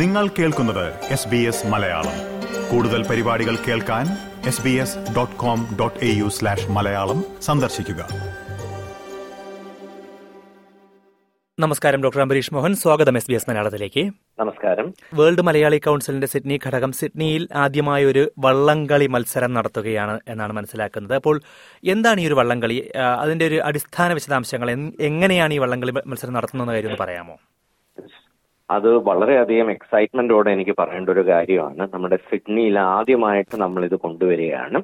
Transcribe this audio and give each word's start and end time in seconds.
നിങ്ങൾ 0.00 0.24
കേൾക്കുന്നത് 0.28 0.86
S 1.14 1.28
B 1.28 1.40
S 1.48 1.66
Malayalam. 1.72 2.14
കൂടുതൽ 2.70 3.00
പരിപാടികൾ 3.10 3.56
കേൾക്കാൻ 3.66 4.06
S 4.50 4.62
B 4.64 4.72
S 4.84 4.96
dot 5.16 5.36
com 5.42 5.60
dot 5.80 5.98
A 6.04 6.10
U 6.20 6.28
slash 6.36 6.66
Malayalam 6.76 7.18
സന്ദർശിക്കുക. 7.42 8.00
നമസ്കാരം 11.58 12.02
ഡോക്ടർ 12.04 12.20
അംബരീഷ് 12.20 12.54
മോഹൻ. 12.54 12.74
സ്വാഗതം 12.74 13.16
എസ് 13.16 13.30
ബി 13.30 13.34
എസ് 13.34 13.48
മലയാളത്തിലേക്ക്. 13.50 14.04
നമസ്കാരം. 14.40 14.88
വേൾഡ് 15.14 15.42
മലയാളി 15.42 15.78
കൗൺസിലിന്റെ 15.78 16.26
സിഡ്നി 16.26 16.58
ഘടകം 16.66 16.92
സിഡ്നിയിൽ 16.92 17.48
ആദ്യമായ 17.64 18.04
ഒരു 18.04 18.24
വള്ളംകളി 18.38 19.06
മത്സരം 19.06 19.54
നടത്തുകയാണ് 19.54 20.20
എന്നാണ് 20.28 20.52
മനസ്സിലാക്കുന്നത്. 20.52 21.14
അപ്പോൾ 21.14 21.40
എന്താണ് 21.94 22.20
ഈ 22.20 22.26
ഒരു 22.26 22.34
വള്ളംകളി? 22.34 22.78
അതിന്റെ 23.22 23.46
ഒരു 23.46 23.60
അടിസ്ഥാന 23.70 24.12
വിശദാംശങ്ങൾ 24.12 24.70
എങ്ങനെയാണ് 25.10 25.54
ഈ 25.54 25.58
വള്ളംകളി 25.58 25.94
മത്സരം 26.12 26.32
നടത്തുന്നത് 26.32 26.68
കാര്യം 26.68 26.90
ഒന്ന് 26.92 27.02
പറയാമോ? 27.04 27.36
അത് 28.70 28.88
വളരെയധികം 29.08 29.68
എക്സൈറ്റ്മെന്റോടെ 29.74 30.50
എനിക്ക് 30.56 30.74
പറയേണ്ട 30.80 31.08
ഒരു 31.14 31.22
കാര്യമാണ്. 31.30 31.82
നമ്മുടെ 31.94 32.18
സിഡ്നിയിൽ 32.28 32.76
ആദ്യമായിട്ട് 32.96 33.56
നമ്മൾ 33.64 33.82
ഇത് 33.88 33.96
കൊണ്ടുവരികയാണ്. 34.04 34.78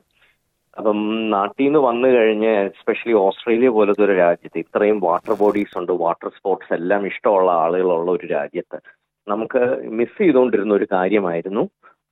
അപ്പം 0.76 0.98
നാട്ടിൽ 1.34 1.64
നിന്ന് 1.64 1.80
വന്നു 1.88 2.08
കഴിഞ്ഞ് 2.08 2.50
എസ്പെഷ്യലി 2.66 3.14
ഓസ്ട്രേലിയ 3.22 3.70
പോലത്തെ 3.76 4.02
ഒരു 4.06 4.14
രാജ്യത്ത് 4.24 4.58
ഇത്രയും 4.64 4.98
വാട്ടർ 5.06 5.32
ബോഡീസ് 5.42 5.74
ഉണ്ട് 5.80 5.92
വാട്ടർ 6.02 6.28
സ്പോർട്സ് 6.36 6.72
എല്ലാം 6.78 7.02
ഇഷ്ടമുള്ള 7.10 7.50
ആളുകളുള്ള 7.64 8.10
ഒരു 8.10 8.26
രാജ്യത്ത് 8.36 8.78
നമുക്ക് 9.26 9.62
മിസ് 9.98 10.16
ചെയ്തുകൊണ്ടിരുന്ന 10.18 10.72
ഒരു 10.74 10.86
കാര്യമായിരുന്നു 10.92 11.62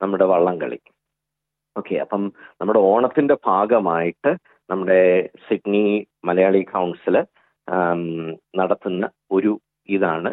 നമ്മുടെ 0.00 0.26
വള്ളംകളി 0.32 0.78
ഓക്കെ 1.76 1.94
അപ്പം 2.04 2.22
നമ്മുടെ 2.60 2.80
ഓണത്തിന്റെ 2.90 3.36
ഭാഗമായിട്ട് 3.48 4.32
നമ്മുടെ 4.70 5.00
സിഡ്നി 5.46 5.84
മലയാളി 6.24 6.62
കൗൺസിൽ 6.74 7.16
നടത്തുന്ന 8.56 9.04
ഒരു 9.30 9.52
ഇതാണ് 9.88 10.30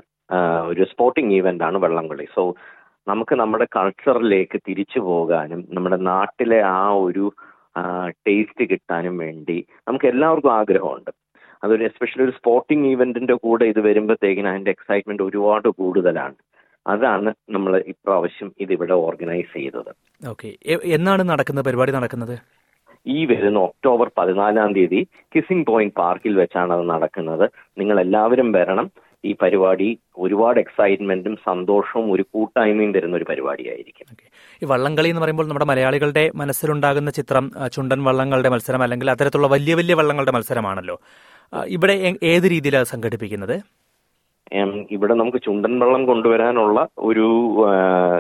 ഒരു 0.69 0.83
സ്പോർട്ടിംഗ് 0.91 1.33
ഈവന്റ് 1.39 1.65
ആണ് 1.67 1.77
വള്ളംകളി. 1.83 2.25
സോ 2.35 2.43
നമുക്ക് 3.07 3.33
നമ്മുടെ 3.41 3.65
കൾച്ചറിലേക്ക് 3.75 4.57
തിരിച്ചു 4.67 4.99
പോകാനും 5.09 5.59
നമ്മുടെ 5.75 5.97
നാട്ടിലെ 6.11 6.59
ആ 6.77 6.81
ഒരു 7.07 7.25
ടേസ്റ്റ് 8.27 8.65
കിട്ടാനും 8.71 9.15
വേണ്ടി 9.25 9.57
നമുക്ക് 9.87 10.07
എല്ലാവർക്കും 10.13 10.53
ആഗ്രഹമുണ്ട്. 10.59 11.11
അതൊരു 11.63 11.83
എസ്പെഷ്യലി 11.89 12.23
ഒരു 12.27 12.33
സ്പോർട്ടിംഗ് 12.39 12.87
ഈവെന്റിന്റെ 12.91 13.35
കൂടെ 13.45 13.65
ഇത് 13.71 13.79
വരുമ്പോഴത്തേക്കിന് 13.87 14.49
അതിന്റെ 14.51 14.71
എക്സൈറ്റ്മെന്റ് 14.75 15.25
ഒരുപാട് 15.27 15.67
കൂടുതലാണ്. 15.79 16.35
അതാണ് 16.85 17.29
നമ്മൾ 17.55 17.71
ഇപ്രാവശ്യം 17.93 18.49
ഇതിവിടെ 18.63 18.95
ഓർഗനൈസ് 19.05 19.53
ചെയ്തത്. 19.59 19.91
ഓക്കെ 20.31 20.49
എന്നാണ് 20.97 21.23
നടക്കുന്നത് 21.31 21.65
പരിപാടി 21.67 21.93
നടക്കുന്നത്? 21.97 22.35
ഈ 23.15 23.19
വരുന്ന 23.31 23.59
ഒക്ടോബർ 23.69 24.07
പതിനാലാം 24.19 24.69
തീയതി 24.75 25.01
കിസിംഗ് 25.33 25.65
പോയിന്റ് 25.69 25.95
പാർക്കിൽ 26.01 26.33
വെച്ചാണ് 26.41 26.71
അത് 26.75 26.85
നടക്കുന്നത്. 26.93 27.45
നിങ്ങൾ 27.79 27.97
എല്ലാവരും 28.05 28.49
വരണം. 28.57 28.87
ഈ 29.29 29.31
പരിപാടി 29.41 29.89
ഒരുപാട് 30.25 30.57
എക്സൈറ്റ്മെന്റും 30.63 31.35
സന്തോഷവും 31.47 32.07
ഒരു 32.15 32.23
കൂട്ടായ്മയും 32.33 32.91
തരുന്ന 32.95 33.19
ഒരു 33.19 33.27
പരിപാടിയായിരിക്കും. 33.29 34.07
ഈ 34.61 34.65
വള്ളംകളി 34.71 35.09
എന്ന് 35.13 35.23
പറയുമ്പോൾ 35.23 35.47
നമ്മുടെ 35.49 35.69
മലയാളികളുടെ 35.71 36.25
മനസ്സിലുണ്ടാകുന്ന 36.41 37.11
ചിത്രം 37.19 37.47
ചുണ്ടൻ 37.75 38.01
വള്ളങ്ങളുടെ 38.07 38.51
മത്സരം 38.55 38.83
അല്ലെങ്കിൽ 38.85 39.11
അത്തരത്തിലുള്ള 39.13 39.49
വലിയ 39.55 39.75
വലിയ 39.81 39.95
വള്ളങ്ങളുടെ 40.01 40.35
മത്സരമാണല്ലോ. 40.37 40.97
ഇവിടെ 41.77 41.95
ഏത് 42.33 42.47
രീതിയിലാണ് 42.55 42.91
സംഘടിപ്പിക്കുന്നത്? 42.93 43.55
ഇവിടെ 44.95 45.13
നമുക്ക് 45.19 45.39
ചുണ്ടൻ 45.45 45.73
വള്ളം 45.81 46.01
കൊണ്ടുവരാനുള്ള 46.09 46.79
ഒരു 47.09 47.27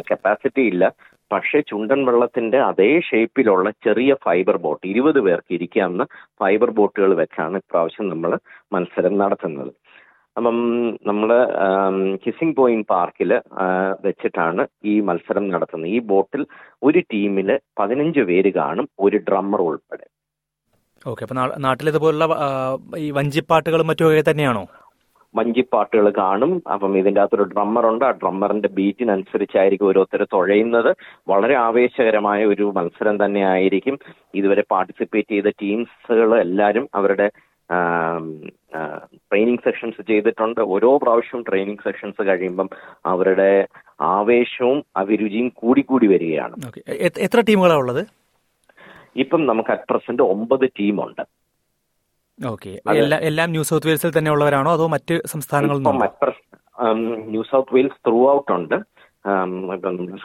കപ്പാസിറ്റി 0.09 0.63
ഇല്ല. 0.71 0.85
പക്ഷേ 1.31 1.59
ചുണ്ടൻ 1.69 1.99
വെള്ളത്തിന്റെ 2.07 2.59
അതേ 2.69 2.89
ഷേപ്പിലുള്ള 3.09 3.69
ചെറിയ 3.85 4.11
ഫൈബർ 4.25 4.57
ബോട്ട് 4.65 4.83
ഇരുപത് 4.91 5.19
പേർക്ക് 5.25 5.51
ഇരിക്കാവുന്ന 5.57 6.03
ഫൈബർ 6.41 6.69
ബോട്ടുകൾ 6.79 7.11
വെച്ചാണ് 7.21 7.57
ഇപ്രാവശ്യം 7.63 8.09
നമ്മൾ 8.09 8.31
മത്സരം 8.73 9.13
നടത്തുന്നത്. 9.23 9.71
അപ്പം 10.37 10.57
നമ്മൾ 11.09 11.29
കിസിംഗ് 12.23 12.55
പോയിന്റ് 12.55 12.87
പാർക്കിൽ 12.93 13.31
വെച്ചിട്ടാണ് 14.05 14.63
ഈ 14.85 14.95
മത്സരം 15.09 15.45
നടത്തുന്നത്. 15.49 15.91
ഈ 15.97 15.99
ബോട്ടിൽ 16.11 16.41
ഒരു 16.83 16.99
ടീമിൽ 17.13 17.49
പതിനഞ്ച് 17.79 18.23
പേര് 18.29 18.51
കാണും 18.53 18.87
ഒരു 18.99 19.19
ഡ്രമ്മർ 19.29 19.61
ഉൾപ്പെടെ. 19.67 20.05
ഓക്കെ 21.07 21.23
അപ്പൊ 21.25 21.35
നാട്ടിലിതുപോലുള്ള 21.67 22.25
ഈ 23.05 23.07
വഞ്ചിപ്പാട്ടുകളും 23.11 23.87
മറ്റുമൊക്കെ 23.87 24.23
തന്നെയാണോ? 24.31 24.63
വഞ്ചിപ്പാട്ടുകൾ 25.35 26.05
കാണും. 26.17 26.51
അപ്പം 26.73 26.91
ഇതിന്റെ 26.97 27.19
അകത്തൊരു 27.21 27.45
ഡ്രമ്മർ 27.53 27.85
ഉണ്ട് 27.89 28.03
ആ 28.05 28.11
ഡ്രമ്മറിന്റെ 28.21 28.69
ബീറ്റിനനുസരിച്ചായിരിക്കും 28.77 29.87
ഓരോരുത്തർ 29.87 30.21
തുഴയുന്നത്. 30.33 30.91
വളരെ 31.31 31.55
ആവേശകരമായ 31.63 32.45
ഒരു 32.51 32.65
മത്സരം 32.77 33.25
തന്നെ 33.25 33.41
ആയിരിക്കും 33.53 33.97
ഇതുവരെ 34.39 34.63
പാർട്ടിസിപ്പേറ്റ് 34.73 35.31
ചെയ്ത 35.35 35.51
ടീംസുകൾ 35.63 36.31
എല്ലാവരും 36.45 36.87
അവരുടെ 36.95 37.27
ട്രെയിനിങ് 39.29 39.63
സെഷൻസ് 39.65 40.01
ചെയ്തിട്ടുണ്ട്. 40.09 40.61
ഓരോ 40.73 40.89
പ്രാവശ്യവും 41.03 41.43
ട്രെയിനിങ് 41.49 41.83
സെഷൻസ് 41.87 42.21
കഴിയുമ്പം 42.27 42.69
അവരുടെ 43.05 43.51
ആവേശവും 44.15 44.79
അഭിരുചിയും 44.97 45.47
കൂടിക്കൂടി 45.61 46.07
വരികയാണ്. 46.07 46.55
എത്ര 47.27 47.39
ടീമുകളാണ് 47.49 47.81
ഉള്ളത്? 47.83 48.03
ഇപ്പം 49.23 49.41
നമുക്ക് 49.45 49.71
അറ്റ് 49.75 49.87
പ്രസന്റ് 49.89 50.23
ഒമ്പത് 50.33 50.65
ടീമുണ്ട്. 50.79 51.23
ഓക്കെ. 52.39 52.71
എല്ലാ 53.29 53.45
ന്യൂ 53.45 53.63
സൗത്ത് 53.63 53.87
വെയിൽസിൽ 53.87 54.13
തന്നെ 54.17 54.31
ഉള്ളവരാണോ? 54.31 54.71
അതോ 54.77 54.87
മറ്റ് 54.95 55.17
സംസ്ഥാനങ്ങളിൽ 55.33 55.83
New 57.33 57.43
South 57.51 57.75
Wales 57.75 57.99
through 58.07 58.19
out 58.33 58.51
ഉണ്ട്. 58.51 58.77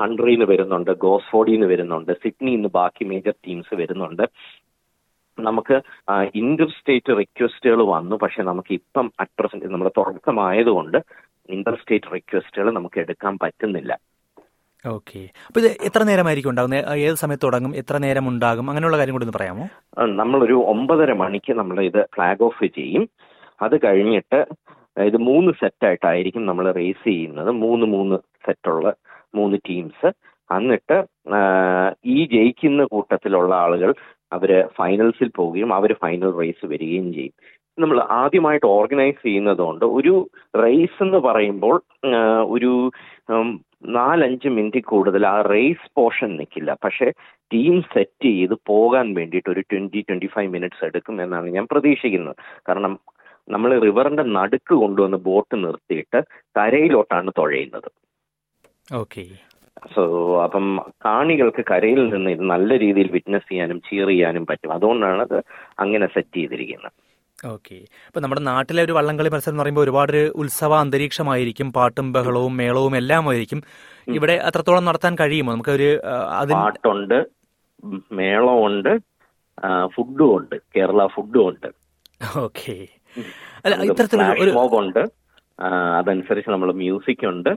ഹൺഡ്രിയിൽ 0.00 0.38
നിന്ന് 0.38 0.48
വരുന്നുണ്ട് 0.52 0.90
ഗോസ്ഫോർഡിൽ 1.04 1.52
നിന്ന് 1.52 1.66
വരുന്നുണ്ട് 1.66 2.12
സിഡ്നിന്ന് 2.22 2.56
നിന്ന് 2.56 2.70
ബാക്കി 2.74 3.04
മേജർ 3.12 3.34
ടീംസ് 3.46 3.74
വരുന്നുണ്ട്. 3.80 4.24
നമുക്ക് 5.48 5.76
ഇന്റർ 6.34 6.68
സ്റ്റേറ്റ് 6.68 7.16
റിക്വസ്റ്റുകൾ 7.18 7.80
വന്നു. 7.94 8.16
പക്ഷെ 8.16 8.42
നമുക്ക് 8.42 8.72
ഇപ്പം 8.72 9.12
അറ്റ് 9.20 9.36
പ്രസന്റ് 9.38 9.72
നമ്മുടെ 9.74 9.92
തുടക്കമായതുകൊണ്ട് 9.96 10.98
ഇന്റർ 11.50 11.74
സ്റ്റേറ്റ് 11.82 12.12
റിക്വസ്റ്റുകൾ 12.14 12.70
നമുക്ക് 12.70 12.98
എടുക്കാൻ 13.00 13.38
പറ്റുന്നില്ല. 13.42 13.92
ഓക്കെ. 14.86 15.20
അപ്പൊ 15.46 15.58
ഇത് 15.60 15.70
എത്ര 15.82 16.02
നേരമായിരിക്കും 16.02 16.50
ഉണ്ടാകുന്നത് 16.50 16.98
ഏത് 17.06 17.14
സമയത്ത് 17.14 17.46
തുടങ്ങും? 17.46 17.72
എത്ര 17.76 17.96
നേരം 18.04 18.28
ഉണ്ടാകും 18.28 18.70
അങ്ങനെയുള്ള 18.70 18.98
കാര്യം 18.98 19.14
കൂടി 19.14 19.24
ഒന്ന് 19.24 19.36
പറയാമോ? 19.36 19.64
നമ്മൾ 19.98 20.16
നമ്മളൊരു 20.20 20.56
ഒമ്പതര 20.74 21.12
മണിക്ക് 21.12 21.52
നമ്മൾ 21.52 21.80
ഇത് 21.80 22.00
ഫ്ലാഗ് 22.14 22.42
ഓഫ് 22.42 22.66
ചെയ്യും. 22.78 23.04
അത് 23.62 23.76
കഴിഞ്ഞിട്ട് 23.84 24.40
ഇത് 25.00 25.16
മൂന്ന് 25.16 25.52
സെറ്റായിട്ടായിരിക്കും 25.60 26.46
നമ്മൾ 26.46 26.72
റേസ് 26.72 27.04
ചെയ്യുന്നത്. 27.04 27.50
മൂന്ന് 27.64 27.86
മൂന്ന് 27.86 28.16
സെറ്റുള്ള 28.46 28.94
മൂന്ന് 29.34 29.56
ടീംസ് 29.68 30.08
എന്നിട്ട് 30.50 30.96
ഈ 32.04 32.16
ജയിക്കുന്ന 32.32 32.84
കൂട്ടത്തിലുള്ള 32.84 33.54
ആളുകൾ 33.54 33.90
അവർ 34.32 34.50
ഫൈനൽസിൽ 34.78 35.30
പോവുകയും 35.38 35.70
അവർ 35.78 35.92
ഫൈനൽ 36.02 36.30
റേസ് 36.40 36.66
വരികയും 36.72 37.08
ചെയ്യും. 37.16 37.34
നമ്മൾ 37.78 37.98
ആദ്യമായിട്ട് 38.20 38.66
ഓർഗനൈസ് 38.66 39.20
ചെയ്യുന്നതുകൊണ്ട് 39.26 39.84
ഒരു 39.98 40.14
റേസ് 40.62 40.98
എന്ന് 41.04 41.18
പറയുമ്പോൾ 41.26 41.76
ഒരു 42.54 42.72
നാലഞ്ച് 43.98 44.48
മിനിറ്റ് 44.56 44.80
കൂടുതൽ 44.92 45.22
ആ 45.26 45.36
റേസ് 45.52 45.86
പോർഷൻ 45.98 46.30
നിൽക്കില്ല. 46.36 46.70
പക്ഷെ 46.84 47.06
ടീം 47.52 47.76
സെറ്റ് 47.92 48.28
ചെയ്ത് 48.28 48.54
പോകാൻ 48.70 49.06
വേണ്ടിയിട്ട് 49.18 49.50
ഒരു 49.50 49.62
ട്വന്റി 49.70 50.00
ട്വന്റി 50.08 50.28
ഫൈവ് 50.34 50.50
മിനിറ്റ്സ് 50.56 50.84
എടുക്കും 50.88 51.22
എന്നാണ് 51.22 51.48
ഞാൻ 51.56 51.66
പ്രതീക്ഷിക്കുന്നത്. 51.72 52.36
കാരണം 52.68 52.94
നമ്മൾ 53.54 53.70
റിവറിന്റെ 53.86 54.24
നടുക്ക് 54.38 54.74
കൊണ്ടുവന്ന് 54.74 55.18
ബോട്ട് 55.28 55.54
നിർത്തിയിട്ട് 55.64 56.20
കരയിലോട്ടാണ് 56.58 57.30
തുഴയുന്നത്. 57.38 57.88
ഓക്കെ 59.00 59.24
സോ 59.94 60.02
അപ്പം 60.46 60.64
കാണികൾക്ക് 61.06 61.62
കരയിൽ 61.70 62.00
നിന്ന് 62.14 62.30
ഇത് 62.36 62.42
നല്ല 62.54 62.70
രീതിയിൽ 62.84 63.08
വിറ്റ്നസ് 63.14 63.48
ചെയ്യാനും 63.50 63.78
ചീർ 63.86 64.06
ചെയ്യാനും 64.12 64.44
പറ്റും. 64.50 64.74
അതുകൊണ്ടാണ് 64.76 65.22
അത് 65.28 65.38
അങ്ങനെ 65.84 66.06
സെറ്റ് 66.14 66.36
ചെയ്തിരിക്കുന്നത്. 66.40 66.92
ഓക്കെ 67.52 67.76
ഇപ്പൊ 68.08 68.20
നമ്മുടെ 68.22 68.42
നാട്ടിലെ 68.48 68.80
ഒരു 68.86 68.94
വള്ളംകളി 68.96 69.28
മത്സരം 69.34 69.54
എന്ന് 69.54 69.62
പറയുമ്പോൾ 69.62 69.84
ഒരുപാട് 69.86 70.10
ഒരു 70.12 70.24
ഉത്സവ 70.42 70.72
അന്തരീക്ഷമായിരിക്കും. 70.84 71.68
പാട്ടും 71.76 72.06
ബഹളവും 72.16 72.54
മേളവും 72.60 72.94
എല്ലാം 73.00 73.28
ആയിരിക്കും. 73.30 73.60
ഇവിടെ 74.16 74.34
അത്രത്തോളം 74.48 74.88
നടത്താൻ 74.88 75.14
കഴിയുമോ? 75.20 75.52
നമുക്ക് 75.54 75.72
ഒരു 75.78 75.90
പാട്ടുണ്ട് 76.56 77.18
മേളമുണ്ട് 78.18 78.92
ഫുഡും 79.94 80.28
ഉണ്ട് 80.36 80.56
കേരള 80.76 81.00
ഫുഡും 81.14 81.44
ഉണ്ട് 81.50 81.68
ഓക്കെ 82.44 82.74
അല്ല 83.64 83.74
ഇത്തരത്തിലുള്ള 83.90 84.34
ഒരു 84.44 84.52
അതനുസരിച്ച് 85.98 86.50
നമ്മൾ 86.54 86.70
മ്യൂസിക് 86.82 87.24
ഉണ്ട് 87.32 87.50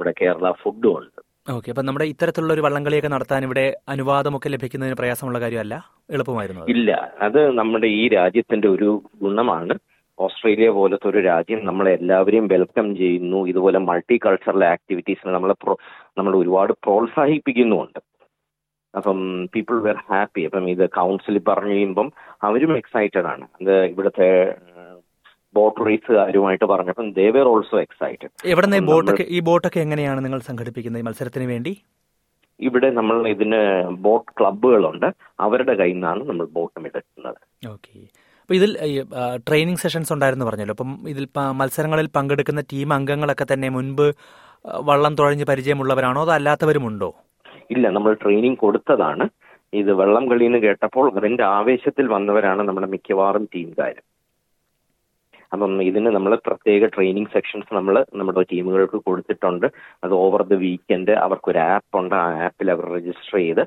നമ്മുടെ 0.00 0.12
കേരള 0.20 0.50
ഫുഡും 0.60 0.92
ഉണ്ട് 0.98 1.20
ഓക്കെ 1.54 1.68
അപ്പൊ 1.72 1.82
നമ്മുടെ 1.86 2.06
ഇത്തരത്തിലുള്ള 2.10 2.52
ഒരു 2.54 2.62
വള്ളംകളിയൊക്കെ 2.64 3.08
നടത്താൻ 3.14 3.40
ഇവിടെ 3.46 3.64
അനുവാദമൊക്കെ 3.92 4.48
ലഭിക്കുന്നതിന് 4.54 4.96
പ്രയാസമുള്ള 5.00 5.38
കാര്യമല്ല? 5.44 5.74
എളുപ്പമായിരുന്നു 6.14 6.62
ഇല്ല 6.74 6.90
അത് 7.26 7.38
നമ്മുടെ 7.58 7.88
ഈ 8.00 8.02
രാജ്യത്തിന്റെ 8.16 8.68
ഒരു 8.74 8.88
ഗുണമാണ്. 9.22 9.74
ഓസ്ട്രേലിയ 10.18 10.68
പോലത്തെ 10.78 11.06
ഒരു 11.12 11.20
രാജ്യം 11.28 11.60
നമ്മളെ 11.68 11.92
എല്ലാവരെയും 11.98 12.46
വെൽക്കം 12.54 12.88
ചെയ്യുന്നു. 13.00 13.40
ഇതുപോലെ 13.52 13.78
മൾട്ടി 13.88 14.16
കൾച്ചറൽ 14.24 14.64
ആക്ടിവിറ്റീസിനെ 14.74 15.32
നമ്മളെ 15.36 15.56
നമ്മൾ 16.18 16.32
ഒരുപാട് 16.40 16.72
പ്രോത്സാഹിപ്പിക്കുന്നുമുണ്ട്. 16.86 18.00
അപ്പം 18.94 19.18
പീപ്പിൾ 19.54 19.78
വെർ 19.88 19.98
ഹാപ്പി 20.08 20.44
അപ്പം 20.48 20.64
ഇത് 20.74 20.84
കൗൺസിൽ 20.98 21.36
പറഞ്ഞു 21.48 21.74
കഴിയുമ്പം 21.74 22.08
അവരും 22.48 22.72
എക്സൈറ്റഡ് 22.80 23.28
ആണ്. 23.34 23.44
അത് 23.60 23.74
ഇവിടുത്തെ 23.92 24.30
ബോട്ട് 25.54 25.80
റേസുകാരുമായിട്ട് 25.86 26.64
പറഞ്ഞപ്പം 26.64 27.06
ദേവർ 27.20 27.46
ഓൾസോ 27.52 27.76
എക്സൈറ്റഡ് 27.86 28.30
എവിടെ 28.52 28.76
ഈ 28.76 28.84
ബോട്ടൊക്കെ 28.90 29.26
ഈ 29.36 29.40
ബോട്ടൊക്കെ 29.48 29.80
എങ്ങനെയാണ് 29.86 30.20
നിങ്ങൾ 30.24 30.40
സംഘടിപ്പിക്കുന്നത് 30.48 31.02
ഈ 31.02 31.06
മത്സരത്തിന് 31.08 31.46
വേണ്ടി? 31.54 31.72
ഇവിടെ 32.60 32.88
നമ്മൾ 32.90 33.16
ഇതിന് 33.34 33.60
ബോട്ട് 34.06 34.30
ക്ലബ്ബുകളുണ്ട്. 34.38 35.06
അവരുടെ 35.46 35.74
കയ്യിൽ 35.80 35.96
നിന്നാണ് 35.96 36.22
നമ്മൾ 36.28 36.46
ബോട്ട് 36.56 36.76
എടുക്കുന്നത്. 36.88 37.40
ഓക്കെ. 37.74 37.94
അപ്പോൾ 38.42 38.54
ഇതിൽ 38.58 38.70
ട്രെയിനിങ് 39.46 39.80
സെഷൻസ് 39.82 40.12
ഉണ്ടായിരുന്നു 40.12 40.46
പറഞ്ഞല്ലോ. 40.48 40.74
അപ്പം 40.76 40.92
ഇതിൽ 41.12 41.26
മത്സരങ്ങളിൽ 41.60 42.08
പങ്കെടുക്കുന്ന 42.16 42.62
ടീം 42.72 42.92
അംഗങ്ങളൊക്കെ 42.98 43.46
തന്നെ 43.52 43.68
മുൻപ് 43.76 44.06
വള്ളം 44.88 45.12
തുഴഞ്ഞ് 45.18 45.44
പരിചയമുള്ളവരാണോ 45.50 46.22
അതോ 46.26 46.32
അല്ലാത്തവരുമുണ്ടോ? 46.38 47.10
ഇല്ല 47.74 47.88
നമ്മൾ 47.96 48.12
ട്രെയിനിങ് 48.22 48.60
കൊടുത്തതാണ്. 48.64 49.26
ഇത് 49.80 49.90
വെള്ളം 50.00 50.24
കളിന്ന് 50.30 50.58
കേട്ടപ്പോൾ 50.66 51.06
അതിന്റെ 51.18 51.44
ആവേശത്തിൽ 51.56 52.06
വന്നവരാണ് 52.14 52.62
നമ്മുടെ 52.68 52.88
മിക്കവാറും 52.94 53.44
ടീംകാർ 53.54 53.96
അപ്പം 55.52 55.82
ഇതിന് 55.82 56.06
നമ്മൾ 56.06 56.34
പ്രത്യേക 56.46 56.86
ട്രെയിനിങ് 56.86 57.32
സെക്ഷൻസ് 57.32 57.74
നമ്മൾ 57.74 58.06
നമ്മുടെ 58.14 58.42
ടീമുകൾക്ക് 58.52 59.00
കൊടുത്തിട്ടുണ്ട്. 59.06 59.66
അത് 60.04 60.12
ഓവർ 60.12 60.42
ദ 60.42 60.54
വീക്കെൻഡ് 60.54 61.10
അവർക്കൊരു 61.10 61.58
ആപ്പ് 61.58 61.98
ഉണ്ട്. 61.98 62.14
ആ 62.14 62.26
ആപ്പിൽ 62.46 62.70
അവർ 62.70 62.84
രജിസ്റ്റർ 62.96 63.38
ചെയ്ത് 63.38 63.62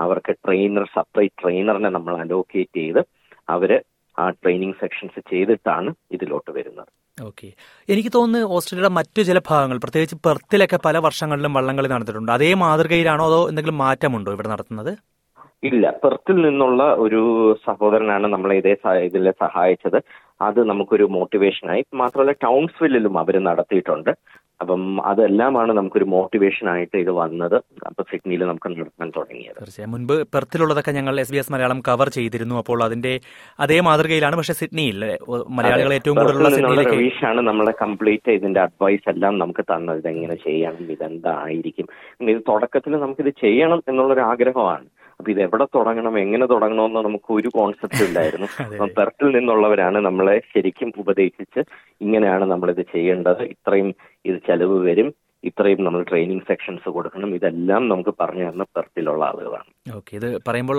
അവർക്ക് 0.00 0.32
ട്രെയിനർ 0.44 0.84
സെപ്പറേറ്റ് 0.84 1.36
ട്രെയിനറിനെ 1.42 1.88
നമ്മൾ 1.88 2.14
അലോക്കേറ്റ് 2.22 2.78
ചെയ്ത് 2.80 3.02
അവർ 3.48 3.82
ആ 4.18 4.30
ട്രെയിനിങ് 4.30 4.78
സെക്ഷൻസ് 4.80 5.20
ചെയ്തിട്ടാണ് 5.30 5.90
ഇതിലോട്ട് 6.12 6.50
വരുന്നത്. 6.50 6.90
ഓക്കെ 7.22 7.48
എനിക്ക് 7.88 8.10
തോന്നുന്നു 8.14 8.48
ഓസ്ട്രേലിയയുടെ 8.56 8.94
മറ്റു 8.94 9.20
ചില 9.22 9.38
ഭാഗങ്ങൾ 9.48 9.78
പ്രത്യേകിച്ച് 9.78 10.16
പെർത്തിലൊക്കെ 10.26 10.78
പല 10.84 10.98
വർഷങ്ങളിലും 10.98 11.54
വള്ളംകളി 11.54 11.88
നടന്നിട്ടുണ്ട്. 11.88 12.32
അതേ 12.32 12.54
മാതൃകയിലാണോ 12.54 13.26
അതോ 13.26 13.40
എന്തെങ്കിലും 13.48 13.78
മാറ്റമുണ്ടോ 13.78 14.32
ഇവിടെ 14.32 14.48
നടത്തുന്നത്? 14.48 14.92
ഇല്ല. 15.62 15.90
പെർത്തിൽ 16.04 16.36
നിന്നുള്ള 16.46 16.82
ഒരു 17.04 17.20
സഹോദരനാണ് 17.66 18.26
നമ്മളെ 18.26 18.56
ഇതേ 18.56 18.74
ഇതിൽ 19.04 19.30
സഹായിച്ചത്. 19.44 19.98
അത് 20.40 20.64
നമുക്കൊരു 20.68 21.04
മോട്ടിവേഷനായി 21.04 21.84
മാത്രമല്ല 21.94 22.32
ടൗൺസ്വില്ലിലും 22.32 23.18
അവർ 23.18 23.44
നടത്തിയിട്ടുണ്ട്. 23.44 24.10
അപ്പം 24.60 25.06
അതെല്ലാമാണ് 25.06 25.72
നമുക്കൊരു 25.72 26.04
മോട്ടിവേഷൻ 26.04 26.68
ആയിട്ട് 26.68 26.96
ഇത് 26.96 27.10
വന്നത്. 27.10 27.56
അപ്പൊ 27.86 28.02
സിഡ്നിയിൽ 28.02 28.44
നമുക്ക് 28.44 28.68
നടത്താൻ 28.68 29.12
തുടങ്ങിയത്. 29.16 29.56
തീർച്ചയായും. 29.60 29.92
മുൻപ് 29.92 30.14
പെർത്തിലുള്ളതൊക്കെ 30.34 30.90
ഞങ്ങൾ 30.90 31.20
S 31.20 31.32
B 31.32 31.36
S 31.36 31.52
Malayalam 31.52 31.80
cover 31.88 32.08
ചെയ്തിരുന്നു. 32.08 32.54
അപ്പോൾ 32.54 32.84
അതിന്റെ 32.84 33.20
അതേ 33.60 33.80
മാതൃകയിലാണ് 33.80 34.36
പക്ഷെ 34.36 34.52
സിഡ്നിയിൽ 34.52 35.18
മലയാളികൾ 35.48 35.94
ഏറ്റവും 35.94 36.16
കൂടുതലുള്ള 36.16 36.48
ആണ് 37.26 37.40
നമ്മളെ 37.40 37.74
കംപ്ലീറ്റ് 37.82 38.30
ഇതിന്റെ 38.30 38.60
അഡ്വൈസ് 38.60 39.08
എല്ലാം 39.08 39.38
നമുക്ക് 39.38 39.64
തന്നത്. 39.72 39.98
ഇതെങ്ങനെ 39.98 40.34
ചെയ്യണം 40.34 40.92
ഇതെന്തായിരിക്കും. 40.96 41.88
ഇത് 42.34 42.42
തുടക്കത്തിൽ 42.48 42.92
നമുക്കിത് 42.92 43.32
ചെയ്യണം 43.44 43.82
എന്നുള്ളൊരു 43.88 44.20
ആഗ്രഹമാണ് 44.20 44.86
അപ്പൊ 45.20 45.30
ഇത് 45.30 45.40
എവിടെ 45.40 45.64
തുടങ്ങണം 45.74 46.18
എങ്ങനെ 46.18 46.46
തുടങ്ങണമെന്ന് 46.46 47.00
നമുക്ക് 47.00 47.32
ഒരു 47.32 47.48
കോൺസെപ്റ്റ് 47.48 48.04
ഇല്ലായിരുന്നു. 48.04 48.46
അപ്പം 48.72 48.90
പെർത്തിൽ 48.98 49.36
നിന്നുള്ളവരാണ് 49.36 49.98
നമ്മളെ 49.98 50.42
ശരിക്കും 50.54 50.92
ഉപദേശിച്ച് 50.96 51.60
ഇങ്ങനെയാണ് 52.00 52.44
നമ്മളിത് 52.44 52.82
ചെയ്യേണ്ടത്. 52.94 53.42
ഇത്രയും 53.44 53.88
ഇത് 54.24 54.38
ചെലവ് 54.46 54.78
വരും. 54.78 55.08
ഇത്രയും 55.44 55.84
നമ്മൾ 55.84 56.02
ട്രെയിനിങ് 56.02 56.40
സെക്ഷൻസ് 56.40 56.88
കൊടുക്കണം. 56.88 57.34
ഇതെല്ലാം 57.34 57.88
നമുക്ക് 57.88 58.14
പറഞ്ഞു 58.20 58.50
തന്ന 58.50 58.64
പെർത്തിലുള്ള 58.76 59.24
ആളുകളാണ്. 59.24 59.68
ഓക്കെ 59.96 60.16
ഇത് 60.16 60.40
പറയുമ്പോൾ 60.48 60.78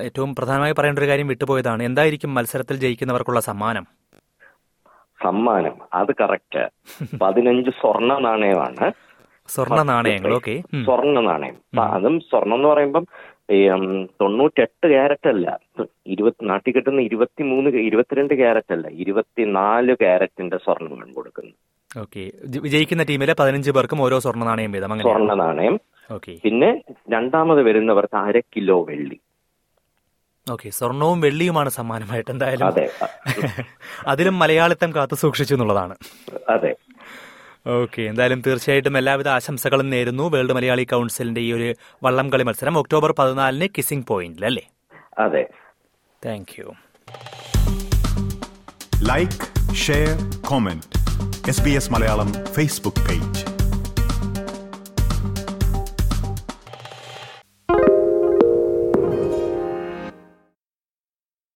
ഏറ്റവും 0.00 0.34
പ്രധാനമായി 0.34 0.72
പറയേണ്ട 0.72 0.98
ഒരു 0.98 1.08
കാര്യം 1.08 1.26
വിട്ടുപോയതാണ്. 1.26 1.82
എന്തായിരിക്കും 1.82 2.34
മത്സരത്തിൽ 2.34 2.76
ജയിക്കുന്നവർക്കുള്ള 2.76 3.40
സമ്മാനം? 3.40 3.86
സമ്മാനം. 5.20 5.74
അത് 5.94 6.12
കറക്റ്റ് 6.20 6.62
പതിനഞ്ച് 7.22 7.70
സ്വർണ 7.70 8.18
നാണയമാണ്. 8.18 8.86
സ്വർണ 9.48 9.82
നാണയങ്ങൾ 9.82 10.34
ഓക്കെ. 10.34 10.54
സ്വർണ 10.84 11.20
നാണയം. 11.20 11.56
അതും 11.80 12.20
സ്വർണം 12.20 12.54
എന്ന് 12.54 12.68
പറയുമ്പം 12.68 13.04
തൊണ്ണൂറ്റെട്ട് 14.20 14.86
ക്യാരറ്റ് 14.88 15.28
അല്ല. 15.28 15.46
ഇരുപത്തി 16.06 16.44
നാട്ടിൽ 16.44 16.70
കിട്ടുന്ന 16.74 17.00
ഇരുപത്തിമൂന്ന് 17.00 17.70
ഇരുപത്തിരണ്ട് 17.88 18.34
ക്യാരറ്റ് 18.34 18.72
അല്ല. 18.72 18.86
ഇരുപത്തിനാല് 18.96 19.94
ക്യാരറ്റിന്റെ 19.94 20.56
സ്വർണമാണ് 20.56 21.14
കൊടുക്കുന്നത് 21.14 21.58
ഓക്കെ. 21.98 22.22
വിജയിക്കുന്ന 22.60 23.02
ടീമിലെ 23.02 23.34
പതിനഞ്ച് 23.38 23.70
പേർക്കും 23.70 24.02
ഓരോ 24.02 24.18
സ്വർണ 24.18 24.44
നാണയം 24.44 24.72
വീതം. 24.72 24.94
സ്വർണ 25.00 25.34
നാണയം. 25.34 25.76
പിന്നെ 26.44 26.70
രണ്ടാമത് 27.10 27.62
വരുന്നവർക്ക് 27.62 28.16
അര 28.16 28.38
കിലോ 28.54 28.78
വെള്ളി. 28.82 29.18
ഓക്കെ. 30.46 30.70
സ്വർണവും 30.70 31.20
വെള്ളിയുമാണ് 31.20 31.70
സമ്മാനമായിട്ട് 31.70 32.30
എന്തായാലും. 32.30 32.66
അതെ. 32.66 32.86
അതിലും 34.06 34.38
മലയാളിത്തം 34.38 34.94
കാത്തു 34.94 35.14
സൂക്ഷിച്ചു 35.14 35.54
എന്നുള്ളതാണ്. 35.54 35.94
അതെ. 36.48 36.72
ഓക്കെ 37.66 38.02
എന്തായാലും 38.02 38.40
തീർച്ചയായിട്ടും 38.42 38.96
എല്ലാവിധ 38.98 39.28
ആശംസകളും 39.30 39.88
നേരുന്നു 39.90 40.24
വേൾഡ് 40.32 40.54
മലയാളി 40.54 40.84
കൗൺസിലിന്റെ 40.86 41.40
ഈ 41.40 41.50
ഒരു 41.52 41.68
വള്ളംകളി 42.02 42.44
മത്സരം 42.44 42.78
ഒക്ടോബർ 42.78 43.12
പതിനാലിന് 43.18 43.68
കിസിംഗ് 43.76 44.06
പോയിന്റിൽ 44.06 44.46
അല്ലേ? 44.46 44.64
അതെ. 45.18 45.44
Thank 46.22 46.52
you 46.58 46.66
like 49.06 49.46
share 49.76 50.10
comment 50.42 50.88
S 51.48 51.62
B 51.62 51.72
S 51.72 51.92
Malayalam 51.92 52.28
Facebook 52.54 53.04
page 53.08 53.42